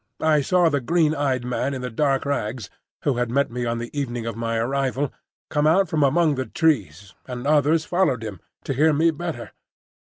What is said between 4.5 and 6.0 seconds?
arrival, come out